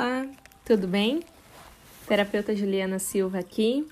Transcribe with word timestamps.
Olá, 0.00 0.28
tudo 0.64 0.86
bem? 0.86 1.24
Terapeuta 2.06 2.54
Juliana 2.54 3.00
Silva 3.00 3.40
aqui, 3.40 3.84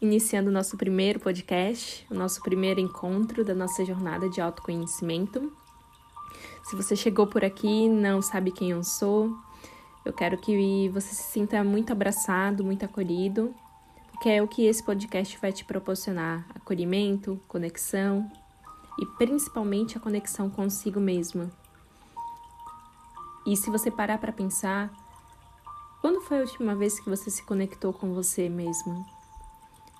iniciando 0.00 0.50
o 0.50 0.52
nosso 0.52 0.76
primeiro 0.76 1.18
podcast, 1.18 2.06
o 2.08 2.14
nosso 2.14 2.40
primeiro 2.42 2.78
encontro 2.78 3.44
da 3.44 3.56
nossa 3.56 3.84
jornada 3.84 4.30
de 4.30 4.40
autoconhecimento. 4.40 5.52
Se 6.62 6.76
você 6.76 6.94
chegou 6.94 7.26
por 7.26 7.44
aqui 7.44 7.66
e 7.66 7.88
não 7.88 8.22
sabe 8.22 8.52
quem 8.52 8.70
eu 8.70 8.84
sou, 8.84 9.36
eu 10.04 10.12
quero 10.12 10.38
que 10.38 10.88
você 10.90 11.12
se 11.12 11.24
sinta 11.24 11.64
muito 11.64 11.92
abraçado, 11.92 12.62
muito 12.62 12.84
acolhido, 12.84 13.52
porque 14.12 14.28
é 14.28 14.40
o 14.40 14.46
que 14.46 14.64
esse 14.64 14.84
podcast 14.84 15.36
vai 15.40 15.52
te 15.52 15.64
proporcionar: 15.64 16.46
acolhimento, 16.54 17.36
conexão 17.48 18.30
e 18.96 19.04
principalmente 19.18 19.98
a 19.98 20.00
conexão 20.00 20.48
consigo 20.48 21.00
mesma. 21.00 21.50
E 23.44 23.56
se 23.56 23.68
você 23.70 23.90
parar 23.90 24.18
para 24.18 24.30
pensar, 24.30 25.07
quando 26.00 26.20
foi 26.20 26.38
a 26.38 26.42
última 26.42 26.74
vez 26.74 27.00
que 27.00 27.10
você 27.10 27.30
se 27.30 27.42
conectou 27.42 27.92
com 27.92 28.14
você 28.14 28.48
mesmo? 28.48 29.04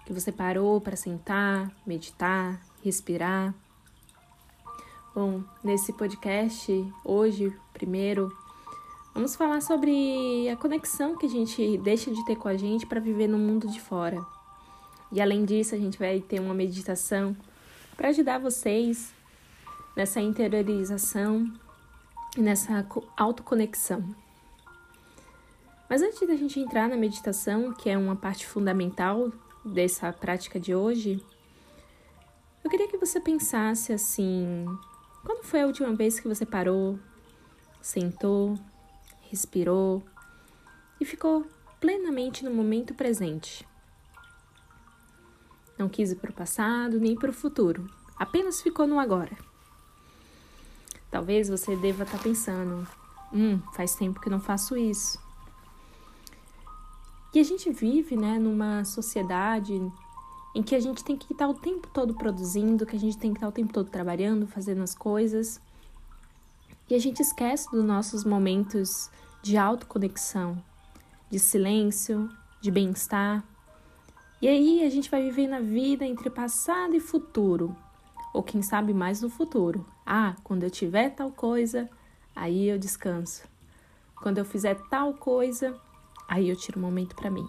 Que 0.07 0.13
você 0.13 0.31
parou 0.31 0.81
para 0.81 0.97
sentar, 0.97 1.71
meditar, 1.85 2.61
respirar? 2.85 3.53
Bom, 5.15 5.43
nesse 5.65 5.93
podcast, 5.93 6.93
hoje, 7.05 7.53
primeiro, 7.73 8.33
vamos 9.13 9.35
falar 9.35 9.61
sobre 9.61 10.49
a 10.49 10.57
conexão 10.57 11.17
que 11.17 11.27
a 11.27 11.29
gente 11.29 11.77
deixa 11.79 12.13
de 12.13 12.25
ter 12.25 12.37
com 12.37 12.47
a 12.47 12.57
gente 12.57 12.87
para 12.87 13.01
viver 13.01 13.27
no 13.27 13.39
mundo 13.39 13.67
de 13.67 13.81
fora. 13.81 14.25
E 15.11 15.21
além 15.21 15.45
disso, 15.45 15.75
a 15.75 15.79
gente 15.79 15.99
vai 15.99 16.21
ter 16.21 16.39
uma 16.39 16.55
meditação 16.55 17.37
para 17.97 18.11
ajudar 18.11 18.39
vocês 18.39 19.13
nessa 19.97 20.21
interiorização 20.21 21.53
e 22.37 22.41
nessa 22.41 22.87
autoconexão. 23.17 24.28
Mas 25.89 26.03
antes 26.03 26.27
da 26.27 26.37
gente 26.37 26.61
entrar 26.61 26.89
na 26.89 26.97
meditação, 26.97 27.73
que 27.73 27.89
é 27.89 27.97
uma 27.97 28.15
parte 28.15 28.47
fundamental 28.47 29.33
dessa 29.65 30.13
prática 30.13 30.61
de 30.61 30.75
hoje, 30.75 31.25
eu 32.63 32.71
queria 32.71 32.89
que 32.89 32.99
você 32.99 33.19
pensasse 33.19 33.93
assim: 33.93 34.67
quando 35.25 35.45
foi 35.45 35.63
a 35.63 35.67
última 35.67 35.95
vez 35.95 36.21
que 36.21 36.29
você 36.29 36.45
parou, 36.45 36.99
sentou, 37.81 38.55
respirou 39.31 40.03
e 41.01 41.05
ficou 41.07 41.47
plenamente 41.81 42.45
no 42.45 42.51
momento 42.51 42.95
presente? 42.95 43.67
Não 45.79 45.89
quis 45.89 46.11
ir 46.11 46.17
para 46.17 46.31
o 46.31 46.35
passado 46.35 47.01
nem 47.01 47.17
para 47.17 47.31
o 47.31 47.33
futuro, 47.35 47.89
apenas 48.19 48.61
ficou 48.61 48.87
no 48.87 49.01
agora. 49.01 49.35
Talvez 51.11 51.49
você 51.49 51.75
deva 51.77 52.03
estar 52.03 52.19
tá 52.19 52.23
pensando: 52.23 52.87
hum, 53.33 53.59
faz 53.73 53.95
tempo 53.95 54.21
que 54.21 54.29
não 54.29 54.41
faço 54.41 54.77
isso. 54.77 55.28
E 57.35 57.41
a 57.41 57.45
gente 57.45 57.71
vive, 57.71 58.17
né, 58.17 58.39
numa 58.39 58.85
sociedade 58.85 59.75
em 60.55 60.63
que 60.63 60.75
a 60.75 60.81
gente 60.81 61.05
tem 61.05 61.17
que 61.17 61.33
estar 61.33 61.47
o 61.47 61.55
tempo 61.55 61.89
todo 61.93 62.15
produzindo, 62.15 62.87
que 62.87 62.97
a 62.97 62.99
gente 62.99 63.19
tem 63.19 63.33
que 63.33 63.37
estar 63.37 63.49
o 63.49 63.53
tempo 63.53 63.73
todo 63.73 63.91
trabalhando, 63.91 64.47
fazendo 64.47 64.83
as 64.83 64.95
coisas. 64.95 65.61
E 66.89 66.95
a 66.95 66.99
gente 66.99 67.21
esquece 67.21 67.71
dos 67.71 67.85
nossos 67.85 68.25
momentos 68.25 69.11
de 69.43 69.57
autoconexão, 69.57 70.63
de 71.31 71.39
silêncio, 71.39 72.31
de 72.61 72.71
bem-estar. 72.71 73.45
E 74.41 74.49
aí 74.49 74.85
a 74.85 74.91
gente 74.91 75.11
vai 75.11 75.23
vivendo 75.23 75.53
a 75.53 75.61
vida 75.61 76.05
entre 76.05 76.31
passado 76.31 76.95
e 76.95 77.01
futuro, 77.01 77.77
ou 78.33 78.43
quem 78.43 78.63
sabe 78.63 78.95
mais 78.95 79.21
no 79.21 79.29
futuro. 79.29 79.85
Ah, 80.07 80.35
quando 80.43 80.63
eu 80.63 80.71
tiver 80.71 81.11
tal 81.11 81.31
coisa, 81.31 81.89
aí 82.35 82.69
eu 82.69 82.79
descanso. 82.79 83.43
Quando 84.17 84.39
eu 84.39 84.45
fizer 84.45 84.77
tal 84.89 85.13
coisa, 85.13 85.79
Aí 86.29 86.49
eu 86.49 86.57
tiro 86.57 86.79
um 86.79 86.83
momento 86.83 87.17
para 87.17 87.31
mim. 87.31 87.49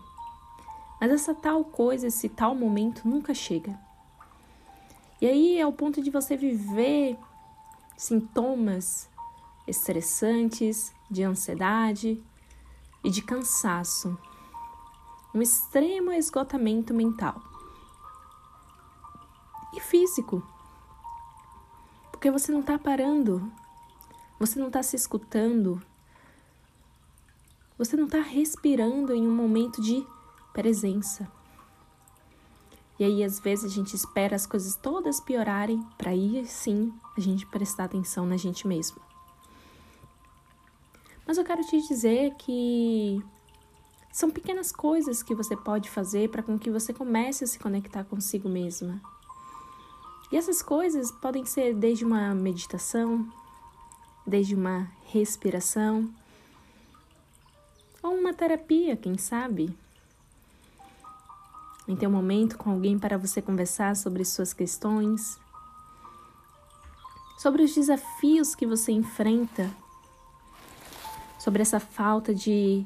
Mas 1.00 1.12
essa 1.12 1.36
tal 1.36 1.64
coisa, 1.66 2.08
esse 2.08 2.30
tal 2.30 2.56
momento 2.56 3.08
nunca 3.08 3.34
chega. 3.34 3.78
E 5.22 5.28
aí 5.28 5.60
é 5.60 5.68
o 5.68 5.74
ponto 5.74 6.02
de 6.02 6.10
você 6.10 6.38
viver 6.38 7.18
sintomas 7.98 9.10
estressantes, 9.68 10.94
de 11.12 11.24
ansiedade 11.24 12.24
e 13.04 13.10
de 13.10 13.22
cansaço. 13.22 14.18
Um 15.36 15.42
extremo 15.42 16.12
esgotamento 16.12 16.94
mental 16.94 17.42
e 19.74 19.80
físico. 19.80 20.42
Porque 22.12 22.32
você 22.32 22.52
não 22.52 22.62
está 22.62 22.80
parando, 22.80 23.52
você 24.40 24.60
não 24.60 24.68
está 24.68 24.82
se 24.82 24.96
escutando, 24.96 25.82
você 27.80 27.96
não 27.96 28.06
está 28.06 28.20
respirando 28.20 29.14
em 29.14 29.26
um 29.26 29.34
momento 29.34 29.82
de 29.82 30.06
presença. 30.52 31.32
E 33.00 33.06
aí, 33.06 33.24
às 33.24 33.40
vezes, 33.40 33.72
a 33.72 33.74
gente 33.74 33.96
espera 33.96 34.36
as 34.36 34.46
coisas 34.46 34.76
todas 34.76 35.22
piorarem 35.22 35.82
para 35.98 36.12
aí 36.12 36.46
sim 36.46 36.94
a 37.18 37.22
gente 37.22 37.46
prestar 37.46 37.86
atenção 37.86 38.26
na 38.26 38.36
gente 38.36 38.68
mesmo. 38.68 38.98
Mas 41.26 41.38
eu 41.38 41.46
quero 41.46 41.64
te 41.64 41.80
dizer 41.88 42.34
que 42.36 43.24
são 44.12 44.30
pequenas 44.30 44.74
coisas 44.74 45.24
que 45.24 45.34
você 45.34 45.56
pode 45.56 45.90
fazer 45.90 46.30
para 46.30 46.44
com 46.44 46.60
que 46.60 46.70
você 46.70 46.94
comece 46.94 47.46
a 47.46 47.48
se 47.48 47.58
conectar 47.58 48.04
consigo 48.04 48.50
mesma. 48.50 49.02
E 50.30 50.36
essas 50.36 50.62
coisas 50.62 51.12
podem 51.12 51.46
ser 51.46 51.74
desde 51.74 52.04
uma 52.04 52.36
meditação, 52.36 53.26
desde 54.28 54.54
uma 54.54 54.92
respiração, 55.06 56.14
ou 58.02 58.14
uma 58.14 58.34
terapia, 58.34 58.96
quem 58.96 59.18
sabe? 59.18 59.76
Em 61.88 61.96
ter 61.96 62.08
um 62.08 62.12
momento 62.12 62.58
com 62.58 62.72
alguém 62.72 62.98
para 62.98 63.18
você 63.18 63.42
conversar 63.42 63.96
sobre 63.96 64.24
suas 64.24 64.54
questões, 64.54 65.40
sobre 67.38 67.64
os 67.64 67.74
desafios 67.74 68.56
que 68.56 68.66
você 68.66 68.92
enfrenta, 68.92 69.70
sobre 71.40 71.62
essa 71.62 71.80
falta 71.80 72.34
de 72.34 72.86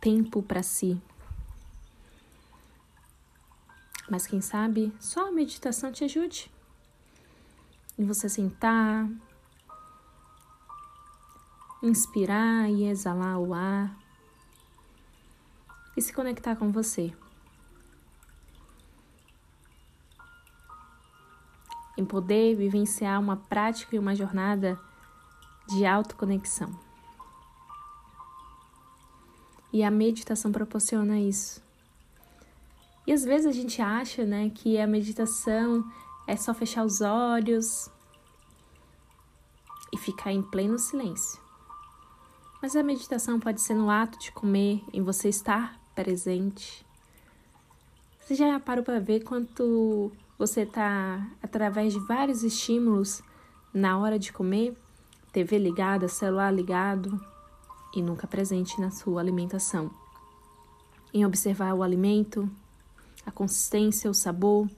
tempo 0.00 0.42
para 0.42 0.62
si. 0.62 1.00
Mas 4.08 4.26
quem 4.26 4.40
sabe 4.40 4.92
só 5.00 5.28
a 5.28 5.32
meditação 5.32 5.90
te 5.90 6.04
ajude. 6.04 6.50
Em 7.98 8.04
você 8.04 8.28
sentar, 8.28 9.08
inspirar 11.82 12.70
e 12.70 12.84
exalar 12.84 13.38
o 13.38 13.54
ar 13.54 14.03
e 15.96 16.02
se 16.02 16.12
conectar 16.12 16.56
com 16.56 16.70
você. 16.72 17.14
Em 21.96 22.04
poder 22.04 22.56
vivenciar 22.56 23.20
uma 23.20 23.36
prática 23.36 23.94
e 23.94 23.98
uma 23.98 24.14
jornada 24.14 24.78
de 25.68 25.86
autoconexão. 25.86 26.78
E 29.72 29.82
a 29.82 29.90
meditação 29.90 30.52
proporciona 30.52 31.18
isso. 31.18 31.62
E 33.06 33.12
às 33.12 33.24
vezes 33.24 33.46
a 33.46 33.52
gente 33.52 33.82
acha, 33.82 34.24
né, 34.24 34.50
que 34.50 34.78
a 34.78 34.86
meditação 34.86 35.84
é 36.26 36.36
só 36.36 36.54
fechar 36.54 36.84
os 36.84 37.00
olhos 37.00 37.90
e 39.92 39.96
ficar 39.98 40.32
em 40.32 40.42
pleno 40.42 40.78
silêncio. 40.78 41.40
Mas 42.62 42.74
a 42.74 42.82
meditação 42.82 43.38
pode 43.38 43.60
ser 43.60 43.74
no 43.74 43.90
ato 43.90 44.18
de 44.18 44.32
comer, 44.32 44.82
em 44.92 45.02
você 45.02 45.28
estar 45.28 45.78
presente. 45.94 46.84
Você 48.20 48.34
já 48.34 48.58
parou 48.58 48.82
para 48.82 48.98
ver 48.98 49.22
quanto 49.22 50.10
você 50.38 50.62
está, 50.62 51.26
através 51.42 51.92
de 51.92 52.00
vários 52.00 52.42
estímulos, 52.42 53.22
na 53.72 53.98
hora 53.98 54.18
de 54.18 54.32
comer, 54.32 54.76
TV 55.32 55.58
ligada, 55.58 56.08
celular 56.08 56.50
ligado 56.50 57.20
e 57.94 58.02
nunca 58.02 58.26
presente 58.26 58.80
na 58.80 58.90
sua 58.90 59.20
alimentação? 59.20 59.90
Em 61.12 61.24
observar 61.24 61.74
o 61.74 61.82
alimento, 61.82 62.50
a 63.26 63.30
consistência, 63.30 64.10
o 64.10 64.14
sabor, 64.14 64.68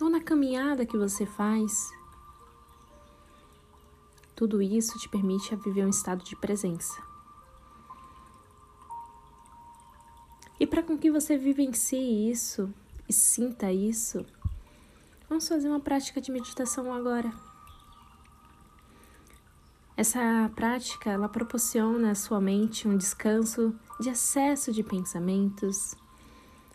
ou 0.00 0.10
na 0.10 0.20
caminhada 0.20 0.84
que 0.84 0.96
você 0.96 1.24
faz. 1.24 1.92
Tudo 4.34 4.60
isso 4.60 4.98
te 4.98 5.08
permite 5.08 5.54
viver 5.56 5.86
um 5.86 5.90
estado 5.90 6.24
de 6.24 6.34
presença. 6.36 7.13
E 10.58 10.66
para 10.66 10.82
com 10.82 10.96
que 10.96 11.10
você 11.10 11.36
vivencie 11.36 12.30
isso 12.30 12.72
e 13.08 13.12
sinta 13.12 13.72
isso, 13.72 14.24
vamos 15.28 15.48
fazer 15.48 15.68
uma 15.68 15.80
prática 15.80 16.20
de 16.20 16.30
meditação 16.30 16.92
agora. 16.92 17.32
Essa 19.96 20.50
prática, 20.56 21.10
ela 21.10 21.28
proporciona 21.28 22.10
à 22.10 22.14
sua 22.14 22.40
mente 22.40 22.88
um 22.88 22.96
descanso 22.96 23.74
de 24.00 24.08
excesso 24.08 24.72
de 24.72 24.82
pensamentos, 24.82 25.94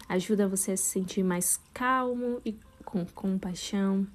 ajuda 0.08 0.48
você 0.48 0.72
a 0.72 0.78
se 0.78 0.84
sentir 0.84 1.24
mais 1.24 1.60
calmo 1.74 2.42
e 2.46 2.58
com 2.86 3.06
compaixão, 3.06 4.08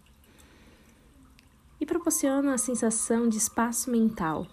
e 1.78 1.86
proporciona 1.86 2.54
a 2.54 2.58
sensação 2.58 3.28
de 3.28 3.36
espaço 3.36 3.90
mental, 3.90 4.46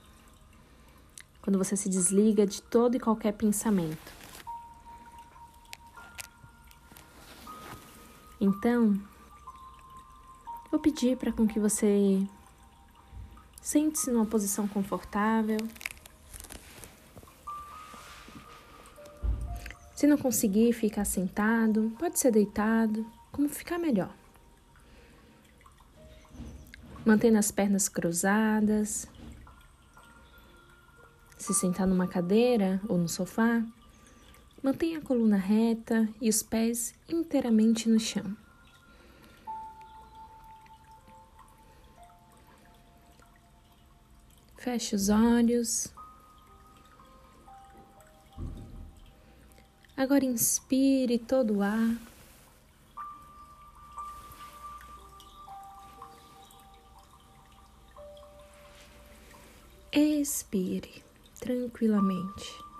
quando 1.41 1.57
você 1.57 1.77
se 1.77 1.87
desliga 1.87 2.45
de 2.45 2.61
todo 2.61 2.95
e 2.95 2.99
qualquer 2.99 3.33
pensamento. 3.33 4.20
Então, 8.43 8.99
vou 10.71 10.79
pedir 10.79 11.15
para 11.15 11.31
com 11.31 11.47
que 11.47 11.59
você 11.59 12.27
sente-se 13.61 14.09
numa 14.09 14.25
posição 14.25 14.67
confortável. 14.67 15.59
Se 19.95 20.07
não 20.07 20.17
conseguir 20.17 20.73
ficar 20.73 21.05
sentado, 21.05 21.95
pode 21.99 22.17
ser 22.17 22.31
deitado, 22.31 23.05
como 23.31 23.47
ficar 23.47 23.77
melhor. 23.77 24.11
Mantendo 27.05 27.37
as 27.37 27.51
pernas 27.51 27.87
cruzadas. 27.87 29.07
Se 31.37 31.53
sentar 31.53 31.85
numa 31.85 32.07
cadeira 32.07 32.81
ou 32.89 32.97
no 32.97 33.07
sofá, 33.07 33.63
mantenha 34.61 34.99
a 34.99 35.01
coluna 35.01 35.37
reta 35.37 36.07
e 36.21 36.29
os 36.29 36.43
pés 36.43 36.93
inteiramente 37.09 37.89
no 37.89 37.99
chão. 37.99 38.35
Feche 44.57 44.95
os 44.95 45.09
olhos. 45.09 45.91
Agora 49.97 50.23
inspire 50.23 51.17
todo 51.17 51.57
o 51.57 51.61
ar. 51.63 51.97
Expire 59.91 61.03
tranquilamente. 61.39 62.70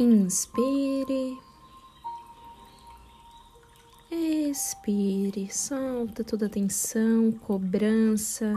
Inspire. 0.00 1.42
Expire, 4.08 5.52
solta 5.52 6.22
toda 6.22 6.46
a 6.46 6.48
tensão, 6.48 7.32
cobrança. 7.32 8.54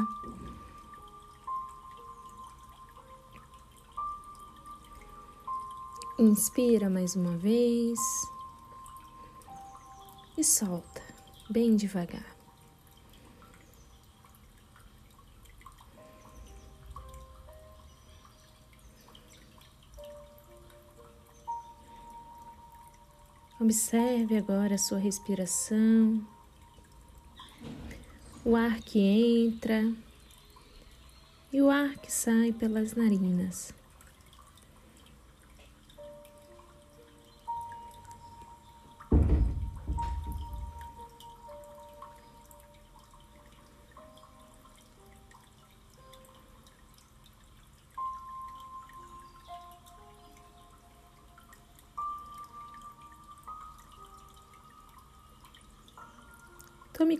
Inspira 6.19 6.91
mais 6.91 7.15
uma 7.15 7.35
vez 7.37 7.97
e 10.37 10.43
solta 10.43 11.01
bem 11.49 11.75
devagar. 11.75 12.40
Observe 23.61 24.35
agora 24.37 24.73
a 24.73 24.77
sua 24.79 24.97
respiração, 24.97 26.19
o 28.43 28.55
ar 28.55 28.81
que 28.81 28.97
entra 28.97 29.93
e 31.53 31.61
o 31.61 31.69
ar 31.69 31.95
que 31.97 32.11
sai 32.11 32.51
pelas 32.53 32.95
narinas. 32.95 33.71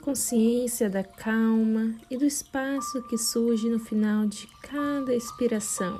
Consciência 0.01 0.89
da 0.89 1.03
calma 1.03 1.95
e 2.09 2.18
do 2.18 2.25
espaço 2.25 3.01
que 3.03 3.18
surge 3.18 3.69
no 3.69 3.80
final 3.80 4.25
de 4.25 4.48
cada 4.62 5.13
expiração. 5.13 5.98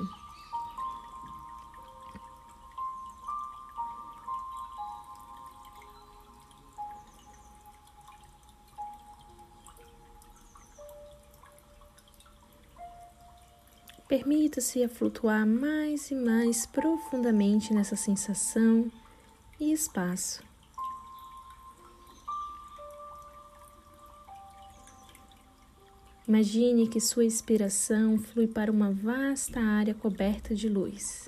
Permita-se 14.10 14.84
a 14.84 14.90
flutuar 14.90 15.48
mais 15.48 16.12
e 16.12 16.16
mais 16.16 16.66
profundamente 16.66 17.74
nessa 17.74 17.96
sensação 17.96 18.92
e 19.58 19.72
espaço. 19.72 20.51
Imagine 26.32 26.88
que 26.88 27.02
sua 27.02 27.26
inspiração 27.26 28.18
flui 28.18 28.48
para 28.48 28.72
uma 28.72 28.90
vasta 28.90 29.60
área 29.60 29.94
coberta 29.94 30.56
de 30.56 30.70
luz. 30.70 31.28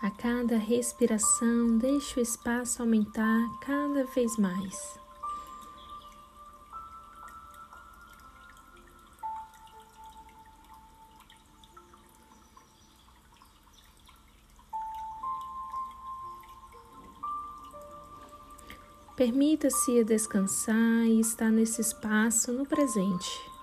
A 0.00 0.10
cada 0.12 0.56
respiração, 0.56 1.76
deixe 1.76 2.20
o 2.20 2.22
espaço 2.22 2.80
aumentar 2.82 3.58
cada 3.62 4.04
vez 4.04 4.38
mais. 4.38 5.05
Permita-se 19.16 20.04
descansar 20.04 21.06
e 21.06 21.18
estar 21.20 21.50
nesse 21.50 21.80
espaço 21.80 22.52
no 22.52 22.66
presente. 22.66 23.55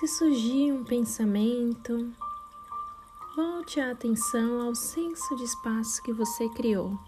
Se 0.00 0.08
surgir 0.08 0.72
um 0.72 0.82
pensamento, 0.82 2.10
volte 3.36 3.78
a 3.78 3.90
atenção 3.90 4.62
ao 4.62 4.74
senso 4.74 5.36
de 5.36 5.44
espaço 5.44 6.02
que 6.02 6.10
você 6.10 6.48
criou. 6.48 6.98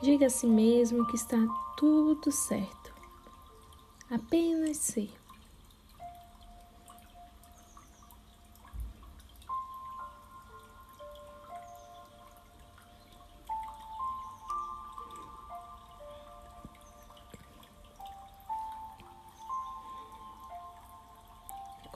Diga 0.00 0.24
a 0.24 0.30
si 0.30 0.46
mesmo 0.46 1.06
que 1.06 1.16
está 1.16 1.36
tudo 1.76 2.32
certo. 2.32 2.94
Apenas 4.10 4.78
ser. 4.78 5.17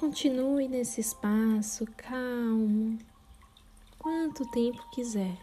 Continue 0.02 0.66
nesse 0.66 1.00
espaço 1.00 1.86
calmo, 1.96 2.98
quanto 4.00 4.44
tempo 4.50 4.82
quiser. 4.90 5.38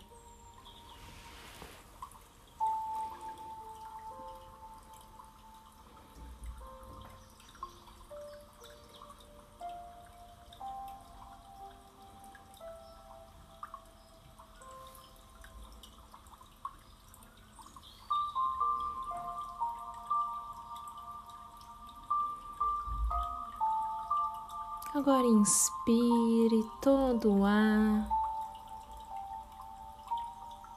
Agora 25.00 25.26
inspire 25.26 26.70
todo 26.82 27.32
o 27.32 27.46
ar 27.46 28.06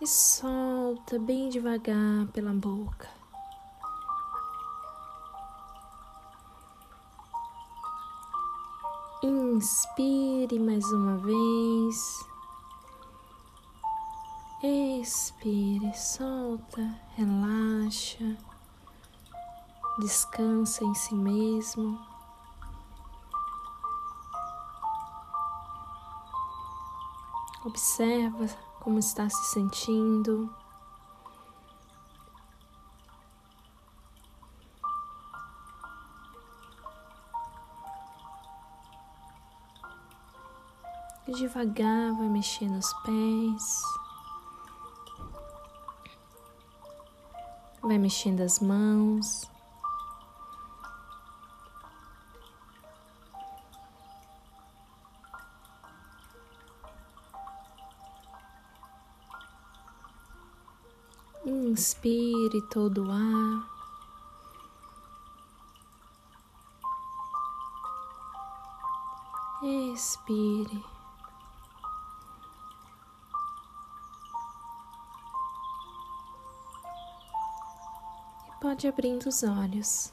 e 0.01 0.07
solta 0.07 1.19
bem 1.19 1.49
devagar 1.49 2.29
pela 2.33 2.53
boca. 2.53 3.11
Inspire 9.25 10.57
mais 10.61 10.85
uma 10.93 11.19
vez. 11.19 12.25
Expire, 14.63 15.93
solta, 15.97 16.95
relaxa, 17.17 18.39
descansa 19.99 20.85
em 20.85 20.95
si 20.95 21.13
mesmo. 21.13 22.12
Observa 27.65 28.47
como 28.81 28.99
está 28.99 29.31
se 29.31 29.53
sentindo. 29.53 30.53
Devagar 41.29 42.13
vai 42.15 42.29
mexendo 42.29 42.79
os 42.79 42.93
pés. 43.05 43.83
Vai 47.81 47.99
mexendo 47.99 48.41
as 48.41 48.59
mãos. 48.59 49.52
Inspire 61.45 62.63
todo 62.71 63.07
o 63.07 63.11
ar. 63.11 63.73
Expire. 69.93 70.85
E 78.49 78.61
pode 78.61 78.87
abrindo 78.87 79.27
os 79.29 79.43
olhos. 79.43 80.13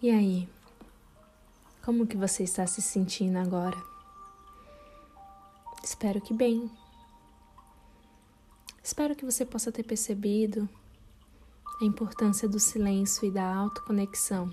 E 0.00 0.10
aí? 0.10 0.48
Como 1.84 2.06
que 2.06 2.16
você 2.16 2.44
está 2.44 2.66
se 2.66 2.80
sentindo 2.80 3.38
agora? 3.38 3.76
Espero 5.82 6.18
que 6.18 6.32
bem. 6.32 6.70
Espero 8.82 9.14
que 9.14 9.22
você 9.22 9.44
possa 9.44 9.70
ter 9.70 9.82
percebido 9.82 10.66
a 11.82 11.84
importância 11.84 12.48
do 12.48 12.58
silêncio 12.58 13.28
e 13.28 13.30
da 13.30 13.54
autoconexão. 13.54 14.50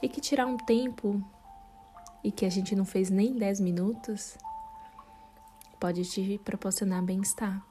E 0.00 0.08
que 0.08 0.20
tirar 0.20 0.46
um 0.46 0.56
tempo 0.56 1.20
e 2.22 2.30
que 2.30 2.46
a 2.46 2.50
gente 2.50 2.76
não 2.76 2.84
fez 2.84 3.10
nem 3.10 3.36
10 3.36 3.58
minutos 3.58 4.38
pode 5.80 6.04
te 6.04 6.40
proporcionar 6.44 7.02
bem-estar. 7.02 7.66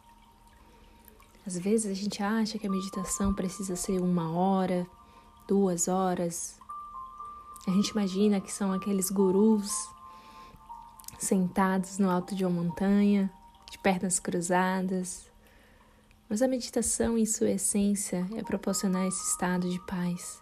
Às 1.48 1.58
vezes 1.58 1.90
a 1.90 1.96
gente 1.96 2.22
acha 2.22 2.60
que 2.60 2.68
a 2.68 2.70
meditação 2.70 3.34
precisa 3.34 3.78
ser 3.78 4.02
uma 4.02 4.30
hora, 4.34 4.86
duas 5.48 5.88
horas, 5.88 6.61
a 7.68 7.72
gente 7.72 7.90
imagina 7.90 8.42
que 8.42 8.52
são 8.52 8.72
aqueles 8.74 9.10
gurus 9.12 9.88
sentados 11.20 12.00
no 12.00 12.10
alto 12.10 12.34
de 12.34 12.44
uma 12.44 12.64
montanha, 12.64 13.32
de 13.70 13.78
pernas 13.78 14.20
cruzadas. 14.20 15.32
Mas 16.28 16.42
a 16.42 16.48
meditação, 16.48 17.18
em 17.18 17.26
sua 17.26 17.52
essência, 17.52 18.28
é 18.36 18.44
proporcionar 18.44 19.06
esse 19.06 19.24
estado 19.30 19.70
de 19.70 19.80
paz. 19.86 20.40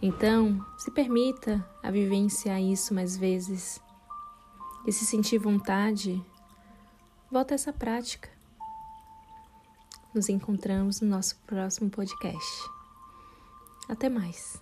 Então, 0.00 0.64
se 0.78 0.90
permita 0.90 1.66
a 1.82 1.90
vivenciar 1.90 2.60
isso 2.60 2.94
mais 2.94 3.16
vezes. 3.16 3.80
E 4.86 4.92
se 4.92 5.06
sentir 5.06 5.38
vontade, 5.38 6.22
volta 7.30 7.54
a 7.54 7.56
essa 7.56 7.72
prática. 7.72 8.28
Nos 10.14 10.28
encontramos 10.28 11.00
no 11.00 11.08
nosso 11.08 11.36
próximo 11.46 11.88
podcast. 11.88 12.70
Até 13.88 14.08
mais! 14.08 14.60